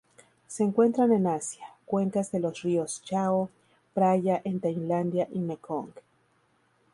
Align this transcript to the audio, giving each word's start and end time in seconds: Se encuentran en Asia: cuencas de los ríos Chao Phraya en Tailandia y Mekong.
Se 0.47 0.63
encuentran 0.63 1.11
en 1.11 1.27
Asia: 1.27 1.75
cuencas 1.85 2.31
de 2.31 2.39
los 2.39 2.63
ríos 2.63 3.03
Chao 3.05 3.51
Phraya 3.93 4.41
en 4.45 4.59
Tailandia 4.59 5.27
y 5.31 5.37
Mekong. 5.37 5.91